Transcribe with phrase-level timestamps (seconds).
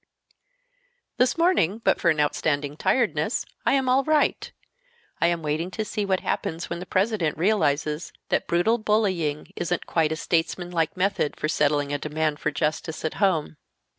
[1.17, 4.51] "This morning but for an astounding tiredness, I am all right.
[5.21, 9.85] I am waiting to see what happens when the President realizes that brutal bullying isn't
[9.85, 13.57] quite a statesmanlike method for settling a demand for justice at home.